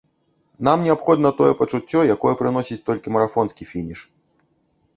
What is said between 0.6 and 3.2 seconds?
Нам неабходна тое пачуццё, якое прыносіць толькі